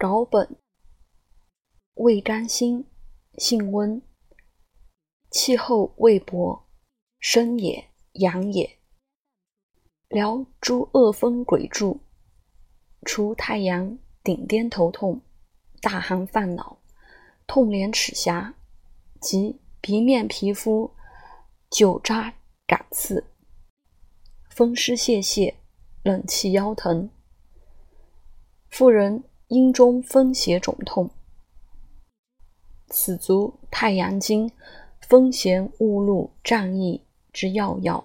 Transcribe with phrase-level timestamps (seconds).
[0.00, 0.56] 稿本：
[1.94, 2.84] 味甘辛，
[3.36, 4.00] 性温，
[5.28, 6.68] 气候未薄，
[7.18, 8.78] 生也，阳也。
[10.08, 12.00] 疗诸恶风鬼柱，
[13.04, 15.20] 除太阳顶颠头痛，
[15.80, 16.78] 大寒犯脑，
[17.48, 18.54] 痛连齿颊，
[19.20, 20.94] 及鼻面皮肤
[21.70, 22.32] 久扎
[22.68, 23.24] 感刺，
[24.48, 25.56] 风湿泄泻，
[26.04, 27.10] 冷气腰疼。
[28.70, 29.24] 妇人。
[29.48, 31.08] 阴中风邪肿痛，
[32.88, 34.50] 此足太阳经
[35.00, 37.02] 风邪误入战役
[37.32, 38.04] 之要药。